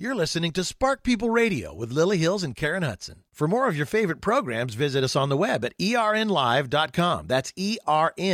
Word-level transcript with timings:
You're 0.00 0.14
listening 0.14 0.52
to 0.52 0.64
Spark 0.64 1.02
People 1.02 1.28
Radio 1.28 1.74
with 1.74 1.92
Lily 1.92 2.16
Hills 2.16 2.42
and 2.42 2.56
Karen 2.56 2.82
Hudson. 2.82 3.22
For 3.34 3.46
more 3.46 3.68
of 3.68 3.76
your 3.76 3.84
favorite 3.84 4.22
programs, 4.22 4.72
visit 4.72 5.04
us 5.04 5.14
on 5.14 5.28
the 5.28 5.36
web 5.36 5.62
at 5.62 5.76
ernlive.com. 5.76 7.26
That's 7.26 7.52
ernlive.com. 7.52 8.30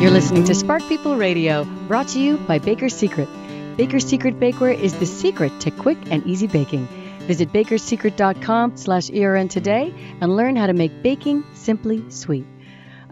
You're 0.00 0.10
listening 0.10 0.44
to 0.44 0.54
Spark 0.54 0.82
People 0.88 1.16
Radio, 1.16 1.64
brought 1.88 2.08
to 2.08 2.18
you 2.18 2.38
by 2.38 2.58
Baker's 2.58 2.94
Secret. 2.94 3.28
Baker's 3.76 4.06
Secret 4.06 4.40
Bakeware 4.40 4.80
is 4.80 4.94
the 4.98 5.04
secret 5.04 5.60
to 5.60 5.70
quick 5.70 5.98
and 6.10 6.26
easy 6.26 6.46
baking. 6.46 6.86
Visit 7.26 7.52
bakersecret.com 7.52 8.78
slash 8.78 9.10
ERN 9.10 9.48
today 9.48 9.92
and 10.22 10.34
learn 10.34 10.56
how 10.56 10.68
to 10.68 10.72
make 10.72 11.02
baking 11.02 11.44
simply 11.52 12.02
sweet. 12.10 12.46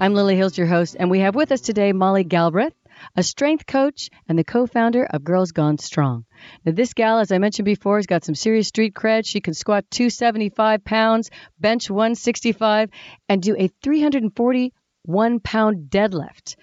I'm 0.02 0.14
Lily 0.14 0.34
Hills, 0.34 0.56
your 0.56 0.66
host, 0.66 0.96
and 0.98 1.10
we 1.10 1.18
have 1.18 1.34
with 1.34 1.52
us 1.52 1.60
today 1.60 1.92
Molly 1.92 2.24
Galbraith, 2.24 2.72
a 3.16 3.22
strength 3.22 3.66
coach 3.66 4.08
and 4.26 4.38
the 4.38 4.44
co-founder 4.44 5.04
of 5.04 5.22
Girls 5.22 5.52
Gone 5.52 5.76
Strong. 5.76 6.24
Now, 6.64 6.72
this 6.72 6.94
gal, 6.94 7.18
as 7.18 7.30
I 7.30 7.36
mentioned 7.36 7.66
before, 7.66 7.98
has 7.98 8.06
got 8.06 8.24
some 8.24 8.34
serious 8.34 8.68
street 8.68 8.94
cred. 8.94 9.26
She 9.26 9.42
can 9.42 9.52
squat 9.52 9.84
275 9.90 10.84
pounds, 10.84 11.28
bench 11.58 11.90
165, 11.90 12.88
and 13.28 13.42
do 13.42 13.54
a 13.58 13.68
341 13.82 15.40
pound 15.40 15.90
deadlift. 15.90 16.56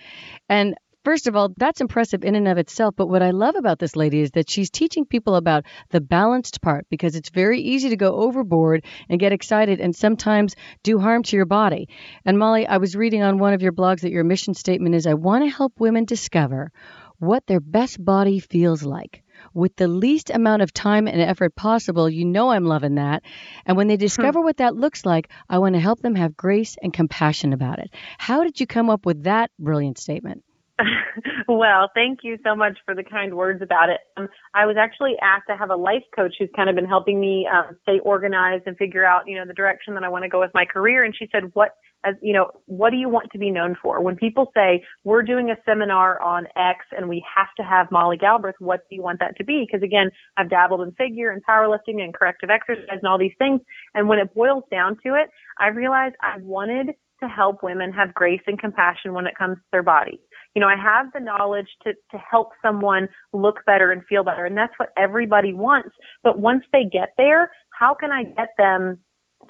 And 0.50 0.74
First 1.08 1.28
of 1.28 1.38
all, 1.38 1.54
that's 1.56 1.80
impressive 1.80 2.26
in 2.26 2.36
and 2.36 2.50
of 2.50 2.58
itself. 2.58 2.94
But 2.98 3.08
what 3.08 3.24
I 3.24 3.32
love 3.32 3.56
about 3.56 3.80
this 3.80 3.96
lady 3.96 4.20
is 4.20 4.32
that 4.32 4.50
she's 4.50 4.70
teaching 4.70 5.06
people 5.06 5.36
about 5.36 5.64
the 5.90 6.02
balanced 6.02 6.62
part 6.62 6.86
because 6.90 7.16
it's 7.16 7.30
very 7.30 7.62
easy 7.62 7.88
to 7.92 7.96
go 7.96 8.14
overboard 8.14 8.84
and 9.08 9.18
get 9.18 9.32
excited 9.32 9.80
and 9.80 9.96
sometimes 9.96 10.58
do 10.84 11.00
harm 11.00 11.24
to 11.24 11.38
your 11.38 11.46
body. 11.46 11.88
And 12.26 12.38
Molly, 12.38 12.68
I 12.68 12.76
was 12.76 12.94
reading 12.94 13.24
on 13.24 13.38
one 13.38 13.54
of 13.54 13.62
your 13.62 13.72
blogs 13.72 14.02
that 14.02 14.12
your 14.12 14.26
mission 14.26 14.54
statement 14.54 14.96
is 14.96 15.08
I 15.08 15.14
want 15.14 15.46
to 15.46 15.50
help 15.50 15.80
women 15.80 16.04
discover 16.04 16.74
what 17.20 17.48
their 17.48 17.62
best 17.62 18.04
body 18.04 18.42
feels 18.42 18.84
like 18.84 19.24
with 19.54 19.78
the 19.78 19.88
least 19.88 20.30
amount 20.30 20.62
of 20.62 20.74
time 20.74 21.08
and 21.08 21.22
effort 21.22 21.56
possible. 21.56 22.10
You 22.10 22.26
know 22.26 22.50
I'm 22.50 22.66
loving 22.66 22.96
that. 22.96 23.24
And 23.66 23.78
when 23.78 23.88
they 23.88 23.96
discover 23.96 24.40
hmm. 24.40 24.46
what 24.46 24.58
that 24.58 24.76
looks 24.76 25.06
like, 25.06 25.30
I 25.50 25.60
want 25.60 25.76
to 25.76 25.80
help 25.80 26.02
them 26.02 26.16
have 26.16 26.36
grace 26.36 26.76
and 26.84 26.92
compassion 26.92 27.54
about 27.54 27.80
it. 27.80 27.92
How 28.18 28.44
did 28.44 28.60
you 28.60 28.68
come 28.68 28.90
up 28.90 29.06
with 29.06 29.24
that 29.24 29.52
brilliant 29.58 30.00
statement? 30.00 30.44
well, 31.48 31.90
thank 31.96 32.20
you 32.24 32.38
so 32.46 32.56
much 32.56 32.78
for 32.86 32.94
the 32.94 33.04
kind 33.04 33.36
words 33.36 33.62
about 33.62 33.90
it. 33.90 34.00
Um, 34.16 34.28
I 34.54 34.66
was 34.66 34.76
actually 34.80 35.16
asked 35.22 35.46
to 35.50 35.58
have 35.58 35.72
a 35.72 35.76
life 35.76 36.04
coach 36.16 36.36
who's 36.38 36.50
kind 36.56 36.70
of 36.70 36.76
been 36.76 36.86
helping 36.86 37.20
me 37.20 37.48
um, 37.52 37.78
stay 37.82 38.00
organized 38.00 38.64
and 38.68 38.78
figure 38.78 39.06
out, 39.06 39.28
you 39.28 39.36
know, 39.36 39.46
the 39.46 39.54
direction 39.54 39.96
that 39.96 40.04
I 40.04 40.10
want 40.10 40.24
to 40.24 40.30
go 40.30 40.40
with 40.40 40.52
my 40.54 40.66
career. 40.66 41.04
And 41.04 41.16
she 41.18 41.28
said, 41.32 41.52
"What, 41.54 41.72
as 42.06 42.16
you 42.22 42.34
know, 42.34 42.52
what 42.66 42.92
do 42.92 42.98
you 42.98 43.10
want 43.10 43.32
to 43.32 43.40
be 43.40 43.50
known 43.50 43.76
for? 43.82 44.02
When 44.02 44.16
people 44.16 44.52
say 44.56 44.84
we're 45.04 45.24
doing 45.24 45.50
a 45.50 45.56
seminar 45.66 46.22
on 46.22 46.48
X 46.56 46.86
and 46.96 47.10
we 47.10 47.26
have 47.36 47.50
to 47.58 47.64
have 47.64 47.92
Molly 47.92 48.18
Galbraith, 48.18 48.56
what 48.60 48.82
do 48.90 48.96
you 48.96 49.02
want 49.02 49.20
that 49.20 49.36
to 49.38 49.44
be? 49.44 49.66
Because 49.66 49.84
again, 49.84 50.12
I've 50.38 50.50
dabbled 50.50 50.82
in 50.82 50.92
figure 50.94 51.32
and 51.32 51.44
powerlifting 51.44 52.02
and 52.02 52.14
corrective 52.14 52.50
exercise 52.50 52.86
and 52.90 53.08
all 53.08 53.18
these 53.18 53.36
things. 53.40 53.62
And 53.96 54.08
when 54.08 54.20
it 54.20 54.34
boils 54.36 54.64
down 54.70 54.98
to 55.06 55.16
it, 55.16 55.30
I 55.60 55.68
realized 55.68 56.16
I 56.22 56.38
wanted 56.40 56.96
to 57.22 57.28
help 57.28 57.64
women 57.64 57.92
have 57.92 58.14
grace 58.14 58.42
and 58.48 58.60
compassion 58.60 59.14
when 59.14 59.28
it 59.28 59.38
comes 59.38 59.58
to 59.58 59.64
their 59.72 59.84
body 59.84 60.20
you 60.58 60.62
know, 60.62 60.70
I 60.70 60.76
have 60.76 61.14
the 61.14 61.20
knowledge 61.20 61.68
to, 61.84 61.94
to 61.94 62.18
help 62.18 62.50
someone 62.64 63.10
look 63.32 63.58
better 63.68 63.92
and 63.92 64.02
feel 64.10 64.24
better. 64.24 64.44
And 64.44 64.58
that's 64.58 64.74
what 64.78 64.90
everybody 64.98 65.54
wants. 65.54 65.90
But 66.24 66.40
once 66.40 66.64
they 66.74 66.84
get 66.84 67.10
there, 67.16 67.52
how 67.70 67.94
can 67.94 68.12
I 68.12 68.24
get 68.24 68.50
them 68.58 68.98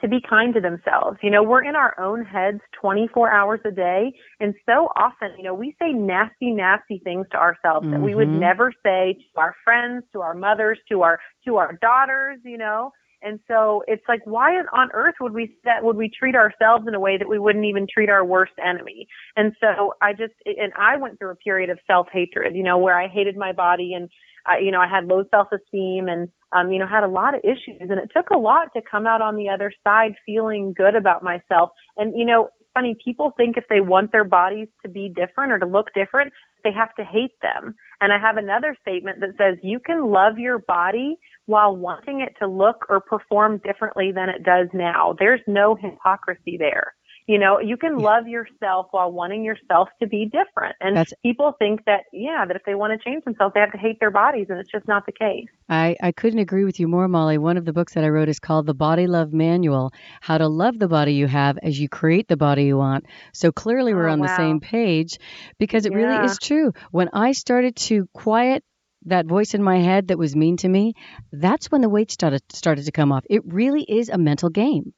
to 0.02 0.08
be 0.10 0.20
kind 0.30 0.54
to 0.54 0.60
themselves. 0.60 1.18
You 1.24 1.32
know, 1.32 1.42
we're 1.42 1.64
in 1.64 1.76
our 1.76 1.98
own 1.98 2.24
heads 2.26 2.60
24 2.82 3.32
hours 3.32 3.62
a 3.66 3.72
day. 3.72 4.14
And 4.42 4.54
so 4.66 4.90
often, 4.98 5.30
you 5.38 5.44
know, 5.44 5.54
we 5.54 5.76
say 5.82 5.94
nasty, 5.94 6.52
nasty 6.52 7.00
things 7.04 7.26
to 7.32 7.38
ourselves 7.38 7.86
mm-hmm. 7.86 7.94
that 7.94 8.02
we 8.02 8.14
would 8.14 8.28
mm-hmm. 8.28 8.42
never 8.42 8.74
say 8.84 9.14
to 9.14 9.40
our 9.40 9.56
friends, 9.64 10.04
to 10.12 10.20
our 10.22 10.34
mothers, 10.34 10.78
to 10.90 11.04
our, 11.04 11.20
to 11.46 11.56
our 11.56 11.80
daughters, 11.82 12.40
you 12.44 12.58
know. 12.58 12.92
And 13.22 13.40
so 13.48 13.84
it's 13.88 14.04
like, 14.08 14.22
why 14.26 14.52
on 14.74 14.90
earth 14.94 15.16
would 15.20 15.34
we 15.34 15.56
that 15.64 15.84
would 15.84 15.96
we 15.96 16.10
treat 16.10 16.36
ourselves 16.36 16.86
in 16.88 16.94
a 16.94 17.00
way 17.00 17.18
that 17.18 17.28
we 17.28 17.40
wouldn't 17.40 17.66
even 17.66 17.88
treat 17.92 18.10
our 18.10 18.24
worst 18.24 18.54
enemy? 18.64 19.08
And 19.36 19.54
so 19.60 19.94
I 20.02 20.14
just, 20.14 20.34
and 20.46 20.72
I 20.78 20.98
went 20.98 21.18
through 21.18 21.32
a 21.32 21.36
period 21.36 21.70
of 21.70 21.80
self 21.88 22.08
hatred, 22.12 22.56
you 22.56 22.64
know, 22.64 22.78
where 22.78 23.00
I 23.00 23.08
hated 23.08 23.36
my 23.36 23.54
body 23.54 23.94
and 23.94 24.10
I, 24.46 24.60
you 24.60 24.72
know, 24.72 24.80
I 24.80 24.88
had 24.88 25.06
low 25.06 25.24
self 25.32 25.48
esteem 25.52 26.08
and, 26.08 26.30
um, 26.54 26.72
you 26.72 26.80
know, 26.80 26.88
had 26.88 27.04
a 27.04 27.08
lot 27.08 27.34
of 27.34 27.42
issues 27.44 27.82
and 27.82 27.92
it 27.92 28.12
took 28.16 28.30
a 28.30 28.38
lot 28.38 28.70
to 28.76 28.82
come 28.90 29.08
out 29.08 29.22
on 29.22 29.36
the 29.36 29.50
other 29.50 29.72
side 29.84 30.14
feeling 30.26 30.74
good 30.76 30.96
about 30.96 31.24
myself. 31.24 31.72
And, 31.98 32.18
you 32.18 32.26
know, 32.26 32.50
funny, 32.74 32.96
people 33.04 33.34
think 33.36 33.58
if 33.58 33.64
they 33.70 33.82
want 33.82 34.12
their 34.12 34.24
bodies 34.24 34.68
to 34.84 34.90
be 34.90 35.10
different 35.10 35.52
or 35.52 35.60
to 35.60 35.66
look 35.66 35.88
different, 35.96 36.32
they 36.64 36.72
have 36.72 36.94
to 36.96 37.04
hate 37.04 37.34
them. 37.42 37.76
And 38.02 38.14
I 38.14 38.20
have 38.20 38.38
another 38.38 38.76
statement 38.82 39.20
that 39.22 39.36
says 39.38 39.58
you 39.64 39.80
can 39.80 40.12
love 40.12 40.38
your 40.38 40.60
body 40.60 41.18
while 41.46 41.76
wanting 41.76 42.22
it 42.22 42.36
to 42.40 42.48
look 42.48 42.86
or 42.90 43.00
perform 43.00 43.60
differently 43.64 44.12
than 44.14 44.30
it 44.30 44.44
does 44.44 44.68
now. 44.74 45.16
There's 45.18 45.42
no 45.48 45.76
hypocrisy 45.76 46.58
there. 46.60 46.94
You 47.28 47.38
know, 47.38 47.60
you 47.60 47.76
can 47.76 47.98
love 47.98 48.26
yourself 48.26 48.88
while 48.92 49.12
wanting 49.12 49.44
yourself 49.44 49.90
to 50.02 50.08
be 50.08 50.26
different. 50.26 50.78
And 50.80 50.96
That's, 50.96 51.12
people 51.24 51.54
think 51.60 51.84
that, 51.84 52.04
yeah, 52.14 52.46
that 52.48 52.56
if 52.56 52.64
they 52.66 52.74
want 52.74 52.98
to 52.98 53.10
change 53.10 53.26
themselves, 53.26 53.54
they 53.54 53.60
have 53.60 53.74
to 53.74 53.78
hate 53.78 54.00
their 54.00 54.12
bodies. 54.12 54.48
And 54.50 54.58
it's 54.60 54.72
just 54.72 54.88
not 54.88 55.06
the 55.06 55.12
case. 55.12 55.48
I, 55.68 55.98
I 56.02 56.14
couldn't 56.14 56.40
agree 56.40 56.64
with 56.64 56.80
you 56.80 56.88
more, 56.88 57.10
Molly. 57.10 57.38
One 57.38 57.58
of 57.58 57.66
the 57.66 57.74
books 57.74 57.96
that 57.96 58.06
I 58.06 58.08
wrote 58.08 58.30
is 58.30 58.40
called 58.40 58.66
The 58.66 58.74
Body 58.74 59.08
Love 59.08 59.34
Manual 59.34 59.92
How 60.22 60.38
to 60.38 60.48
Love 60.48 60.80
the 60.80 60.88
Body 60.88 61.16
You 61.16 61.28
Have 61.28 61.58
as 61.62 61.78
You 61.78 61.90
Create 61.90 62.30
the 62.30 62.38
Body 62.38 62.64
You 62.64 62.78
Want. 62.78 63.06
So 63.34 63.52
clearly 63.52 63.94
we're 63.94 64.08
oh, 64.08 64.14
on 64.14 64.20
wow. 64.22 64.28
the 64.28 64.36
same 64.38 64.62
page 64.62 65.20
because 65.60 65.86
it 65.86 65.92
yeah. 65.92 65.98
really 65.98 66.26
is 66.26 66.38
true. 66.40 66.72
When 66.92 67.10
I 67.12 67.34
started 67.34 67.76
to 67.76 68.08
quiet 68.14 68.64
that 69.06 69.26
voice 69.26 69.54
in 69.54 69.62
my 69.62 69.80
head 69.80 70.08
that 70.08 70.18
was 70.18 70.34
mean 70.34 70.56
to 70.58 70.70
me, 70.70 70.94
that's 71.34 71.70
when 71.70 71.82
the 71.82 71.90
weight 71.90 72.10
started 72.10 72.42
started 72.54 72.86
to 72.86 72.92
come 72.94 73.12
off. 73.12 73.26
It 73.30 73.42
really 73.46 73.84
is 73.84 74.08
a 74.08 74.18
mental 74.18 74.50
game. 74.50 74.94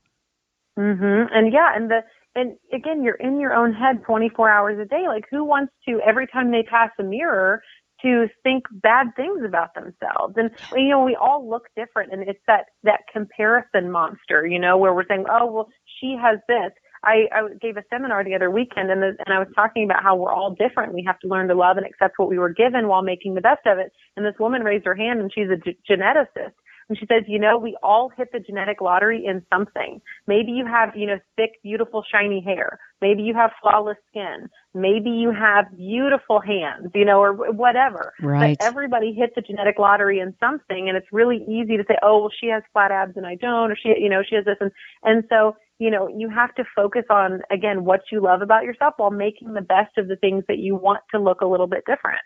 Mhm. 0.77 1.27
And 1.31 1.51
yeah, 1.51 1.75
and 1.75 1.89
the 1.89 2.03
and 2.39 2.57
again, 2.73 3.03
you're 3.03 3.15
in 3.15 3.39
your 3.39 3.53
own 3.53 3.73
head 3.73 4.03
24 4.05 4.49
hours 4.49 4.79
a 4.79 4.85
day. 4.85 5.05
Like, 5.07 5.25
who 5.29 5.43
wants 5.43 5.73
to, 5.87 5.99
every 6.05 6.27
time 6.27 6.51
they 6.51 6.63
pass 6.63 6.89
a 6.99 7.03
mirror, 7.03 7.61
to 8.01 8.27
think 8.43 8.63
bad 8.71 9.07
things 9.15 9.41
about 9.45 9.73
themselves. 9.73 10.35
And 10.37 10.51
you 10.75 10.89
know, 10.89 11.03
we 11.03 11.15
all 11.15 11.49
look 11.49 11.67
different 11.75 12.13
and 12.13 12.27
it's 12.27 12.39
that 12.47 12.65
that 12.83 13.01
comparison 13.11 13.91
monster, 13.91 14.45
you 14.47 14.59
know, 14.59 14.77
where 14.77 14.93
we're 14.93 15.05
saying, 15.07 15.25
"Oh, 15.29 15.51
well, 15.51 15.69
she 15.99 16.15
has 16.21 16.39
this." 16.47 16.71
I, 17.03 17.27
I 17.31 17.41
gave 17.61 17.77
a 17.77 17.83
seminar 17.89 18.23
the 18.23 18.35
other 18.35 18.51
weekend 18.51 18.91
and 18.91 19.01
the, 19.01 19.15
and 19.25 19.33
I 19.33 19.39
was 19.39 19.47
talking 19.55 19.85
about 19.85 20.03
how 20.03 20.15
we're 20.15 20.33
all 20.33 20.53
different. 20.55 20.93
We 20.93 21.03
have 21.07 21.19
to 21.19 21.27
learn 21.27 21.47
to 21.47 21.55
love 21.55 21.77
and 21.77 21.85
accept 21.85 22.19
what 22.19 22.29
we 22.29 22.37
were 22.37 22.49
given 22.49 22.89
while 22.89 23.01
making 23.01 23.35
the 23.35 23.41
best 23.41 23.65
of 23.65 23.77
it. 23.77 23.93
And 24.17 24.25
this 24.25 24.35
woman 24.37 24.63
raised 24.63 24.85
her 24.85 24.95
hand 24.95 25.21
and 25.21 25.31
she's 25.33 25.47
a 25.49 25.55
g- 25.55 25.77
geneticist 25.89 26.55
and 26.89 26.97
she 26.97 27.05
says, 27.05 27.23
you 27.27 27.37
know, 27.37 27.57
we 27.57 27.77
all 27.83 28.09
hit 28.17 28.29
the 28.33 28.39
genetic 28.39 28.81
lottery 28.81 29.23
in 29.25 29.45
something. 29.53 30.01
Maybe 30.25 30.51
you 30.51 30.65
have, 30.65 30.95
you 30.95 31.05
know, 31.05 31.19
thick, 31.35 31.51
beautiful, 31.63 32.03
shiny 32.11 32.41
hair. 32.41 32.79
Maybe 32.99 33.21
you 33.21 33.35
have 33.35 33.51
flawless 33.61 33.97
skin. 34.09 34.49
Maybe 34.73 35.11
you 35.11 35.31
have 35.31 35.65
beautiful 35.77 36.39
hands, 36.39 36.89
you 36.95 37.05
know, 37.05 37.21
or 37.21 37.33
whatever. 37.33 38.13
Right. 38.21 38.57
But 38.57 38.65
everybody 38.65 39.13
hits 39.13 39.33
the 39.35 39.41
genetic 39.41 39.77
lottery 39.77 40.19
in 40.19 40.33
something 40.39 40.89
and 40.89 40.97
it's 40.97 41.07
really 41.11 41.45
easy 41.47 41.77
to 41.77 41.83
say, 41.87 41.95
oh, 42.01 42.21
well, 42.21 42.31
she 42.41 42.47
has 42.47 42.63
flat 42.73 42.91
abs 42.91 43.13
and 43.15 43.25
I 43.25 43.35
don't, 43.35 43.71
or 43.71 43.75
she, 43.75 43.89
you 43.89 44.09
know, 44.09 44.23
she 44.27 44.35
has 44.35 44.45
this. 44.45 44.57
And, 44.59 44.71
and 45.03 45.23
so, 45.29 45.55
you 45.77 45.91
know, 45.91 46.07
you 46.07 46.27
have 46.29 46.53
to 46.55 46.63
focus 46.75 47.05
on, 47.11 47.41
again, 47.51 47.85
what 47.85 48.01
you 48.11 48.21
love 48.21 48.41
about 48.41 48.63
yourself 48.63 48.95
while 48.97 49.11
making 49.11 49.53
the 49.53 49.61
best 49.61 49.97
of 49.97 50.07
the 50.07 50.15
things 50.15 50.43
that 50.47 50.57
you 50.57 50.75
want 50.75 51.01
to 51.11 51.19
look 51.19 51.41
a 51.41 51.47
little 51.47 51.67
bit 51.67 51.83
different. 51.85 52.19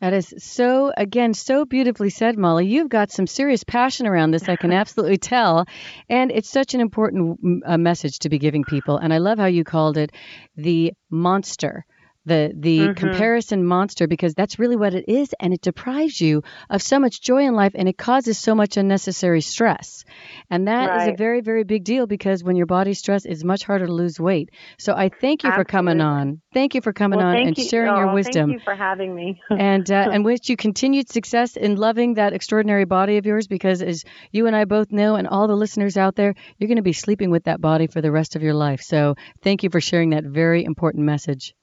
That 0.00 0.12
is 0.12 0.32
so, 0.38 0.92
again, 0.96 1.34
so 1.34 1.64
beautifully 1.64 2.10
said, 2.10 2.38
Molly. 2.38 2.66
You've 2.66 2.88
got 2.88 3.10
some 3.10 3.26
serious 3.26 3.64
passion 3.64 4.06
around 4.06 4.30
this, 4.30 4.48
I 4.48 4.56
can 4.56 4.72
absolutely 4.82 5.18
tell. 5.18 5.66
And 6.08 6.30
it's 6.30 6.48
such 6.48 6.74
an 6.74 6.80
important 6.80 7.64
uh, 7.66 7.78
message 7.78 8.20
to 8.20 8.28
be 8.28 8.38
giving 8.38 8.64
people. 8.64 8.96
And 8.96 9.12
I 9.12 9.18
love 9.18 9.38
how 9.38 9.46
you 9.46 9.64
called 9.64 9.96
it 9.96 10.12
the 10.56 10.92
monster 11.10 11.84
the 12.28 12.52
the 12.54 12.78
mm-hmm. 12.78 12.92
comparison 12.92 13.64
monster 13.64 14.06
because 14.06 14.34
that's 14.34 14.58
really 14.58 14.76
what 14.76 14.94
it 14.94 15.06
is 15.08 15.34
and 15.40 15.52
it 15.52 15.60
deprives 15.60 16.20
you 16.20 16.42
of 16.70 16.82
so 16.82 17.00
much 17.00 17.20
joy 17.20 17.44
in 17.44 17.54
life 17.54 17.72
and 17.74 17.88
it 17.88 17.98
causes 17.98 18.38
so 18.38 18.54
much 18.54 18.76
unnecessary 18.76 19.40
stress 19.40 20.04
and 20.50 20.68
that 20.68 20.88
right. 20.88 21.02
is 21.02 21.14
a 21.14 21.16
very 21.16 21.40
very 21.40 21.64
big 21.64 21.84
deal 21.84 22.06
because 22.06 22.44
when 22.44 22.56
your 22.56 22.66
body's 22.66 22.98
stressed 22.98 23.26
it's 23.26 23.42
much 23.42 23.64
harder 23.64 23.86
to 23.86 23.92
lose 23.92 24.20
weight 24.20 24.50
so 24.78 24.92
i 24.94 25.08
thank 25.08 25.42
you 25.42 25.48
Absolutely. 25.48 25.64
for 25.64 25.64
coming 25.64 26.00
on 26.00 26.40
thank 26.54 26.74
you 26.74 26.80
for 26.80 26.92
coming 26.92 27.18
well, 27.18 27.28
on 27.28 27.36
and 27.36 27.58
you. 27.58 27.64
sharing 27.64 27.90
oh, 27.90 27.98
your 27.98 28.14
wisdom 28.14 28.50
thank 28.50 28.60
you 28.60 28.64
for 28.64 28.74
having 28.74 29.14
me 29.14 29.40
and 29.50 29.90
uh, 29.90 30.08
and 30.12 30.24
wish 30.24 30.48
you 30.48 30.56
continued 30.56 31.08
success 31.08 31.56
in 31.56 31.76
loving 31.76 32.14
that 32.14 32.32
extraordinary 32.32 32.84
body 32.84 33.16
of 33.16 33.26
yours 33.26 33.46
because 33.46 33.82
as 33.82 34.04
you 34.30 34.46
and 34.46 34.54
i 34.54 34.64
both 34.64 34.92
know 34.92 35.16
and 35.16 35.26
all 35.26 35.48
the 35.48 35.56
listeners 35.56 35.96
out 35.96 36.14
there 36.14 36.34
you're 36.58 36.68
going 36.68 36.76
to 36.76 36.82
be 36.82 36.92
sleeping 36.92 37.30
with 37.30 37.44
that 37.44 37.60
body 37.60 37.86
for 37.86 38.00
the 38.00 38.12
rest 38.12 38.36
of 38.36 38.42
your 38.42 38.54
life 38.54 38.80
so 38.82 39.14
thank 39.42 39.62
you 39.62 39.70
for 39.70 39.80
sharing 39.80 40.10
that 40.10 40.24
very 40.24 40.64
important 40.64 41.04
message 41.04 41.54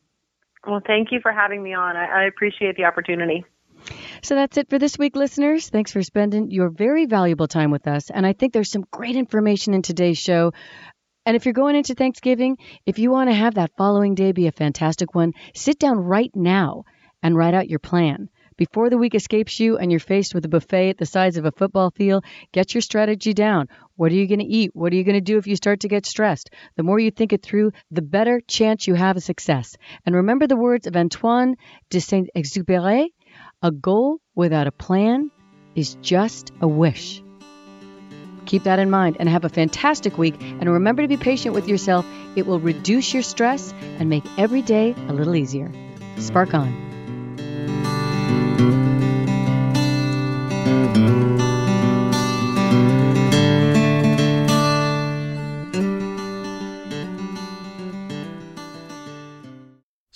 well, 0.68 0.82
thank 0.86 1.12
you 1.12 1.20
for 1.22 1.32
having 1.32 1.62
me 1.64 1.74
on. 1.74 1.96
I, 1.98 2.24
I 2.24 2.24
appreciate 2.26 2.76
the 2.78 2.86
opportunity. 2.86 3.46
So 4.24 4.36
that's 4.36 4.58
it 4.58 4.70
for 4.70 4.80
this 4.80 4.98
week, 4.98 5.16
listeners. 5.16 5.70
Thanks 5.70 5.92
for 5.92 6.02
spending 6.02 6.50
your 6.50 6.70
very 6.70 7.06
valuable 7.06 7.48
time 7.48 7.72
with 7.72 7.88
us. 7.88 8.10
And 8.10 8.26
I 8.26 8.34
think 8.34 8.54
there's 8.54 8.72
some 8.72 8.86
great 8.92 9.16
information 9.16 9.74
in 9.74 9.82
today's 9.84 10.18
show 10.18 10.54
And 11.26 11.36
if 11.36 11.46
you're 11.46 11.54
going 11.54 11.76
into 11.76 11.96
Thanksgiving, 11.96 12.58
if 12.86 13.00
you 13.00 13.12
want 13.12 13.30
to 13.30 13.36
have 13.36 13.56
that 13.56 13.72
following 13.78 14.16
day 14.16 14.32
be 14.32 14.48
a 14.48 14.52
fantastic 14.52 15.16
one, 15.16 15.34
sit 15.56 15.80
down 15.80 15.98
right 15.98 16.32
now 16.36 16.84
and 17.24 17.36
write 17.36 17.56
out 17.56 17.70
your 17.70 17.80
plan. 17.80 18.30
Before 18.58 18.90
the 18.90 18.98
week 18.98 19.16
escapes 19.16 19.60
you 19.60 19.78
and 19.78 19.92
you're 19.92 20.00
faced 20.00 20.34
with 20.34 20.46
a 20.46 20.50
buffet 20.50 20.92
at 20.92 20.98
the 20.98 21.06
size 21.06 21.36
of 21.36 21.44
a 21.44 21.52
football 21.52 21.92
field, 21.92 22.24
get 22.54 22.74
your 22.74 22.82
strategy 22.82 23.34
down. 23.34 23.68
What 23.98 24.14
are 24.14 24.16
you 24.16 24.28
going 24.28 24.40
to 24.40 24.46
eat? 24.46 24.72
What 24.74 24.94
are 24.94 24.96
you 24.96 25.04
going 25.04 25.16
to 25.16 25.22
do 25.22 25.38
if 25.38 25.46
you 25.46 25.58
start 25.58 25.82
to 25.82 25.90
get 25.90 26.06
stressed? 26.06 26.50
The 26.78 26.84
more 26.84 26.98
you 26.98 27.12
think 27.12 27.34
it 27.34 27.44
through, 27.44 27.74
the 27.92 28.02
better 28.02 28.42
chance 28.48 28.88
you 28.88 28.94
have 28.94 29.18
of 29.18 29.24
success. 29.24 29.76
And 30.06 30.16
remember 30.16 30.48
the 30.48 30.56
words 30.56 30.88
of 30.88 30.96
Antoine 30.96 31.56
de 31.90 32.00
Saint 32.00 32.30
Exupéry 32.34 33.10
a 33.62 33.72
goal 33.72 34.20
without 34.36 34.68
a 34.68 34.72
plan 34.72 35.32
is 35.76 35.96
just 36.02 36.54
a 36.62 36.68
wish. 36.68 37.22
Keep 38.46 38.64
that 38.64 38.80
in 38.80 38.90
mind 38.90 39.18
and 39.20 39.28
have 39.28 39.44
a 39.44 39.50
fantastic 39.50 40.18
week. 40.18 40.36
And 40.40 40.72
remember 40.72 41.02
to 41.02 41.08
be 41.08 41.18
patient 41.18 41.56
with 41.56 41.68
yourself. 41.68 42.06
It 42.36 42.46
will 42.46 42.60
reduce 42.60 43.14
your 43.14 43.24
stress 43.24 43.74
and 44.00 44.10
make 44.10 44.24
every 44.38 44.62
day 44.62 44.94
a 45.08 45.14
little 45.14 45.36
easier. 45.36 45.72
Spark 46.18 46.54
on. 46.54 46.95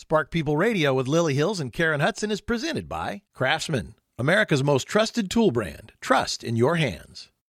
Spark 0.09 0.31
People 0.31 0.57
Radio 0.57 0.91
with 0.95 1.07
Lily 1.07 1.35
Hills 1.35 1.59
and 1.59 1.71
Karen 1.71 1.99
Hudson 1.99 2.31
is 2.31 2.41
presented 2.41 2.89
by 2.89 3.21
Craftsman, 3.35 3.93
America's 4.17 4.63
most 4.63 4.87
trusted 4.87 5.29
tool 5.29 5.51
brand. 5.51 5.91
Trust 6.01 6.43
in 6.43 6.55
your 6.55 6.77
hands. 6.77 7.29